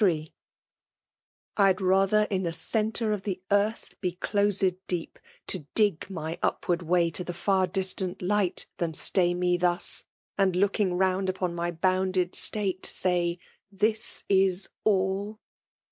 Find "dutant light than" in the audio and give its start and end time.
7.67-8.95